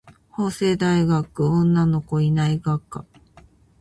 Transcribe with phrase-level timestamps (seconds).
[0.31, 3.05] 法政大学女の子いない学科